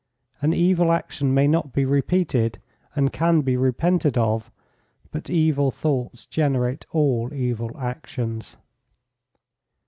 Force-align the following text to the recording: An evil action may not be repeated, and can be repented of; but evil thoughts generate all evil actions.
An 0.41 0.51
evil 0.51 0.91
action 0.91 1.31
may 1.31 1.45
not 1.47 1.73
be 1.73 1.85
repeated, 1.85 2.59
and 2.95 3.13
can 3.13 3.41
be 3.41 3.55
repented 3.55 4.17
of; 4.17 4.49
but 5.11 5.29
evil 5.29 5.69
thoughts 5.69 6.25
generate 6.25 6.87
all 6.89 7.29
evil 7.31 7.77
actions. 7.77 8.57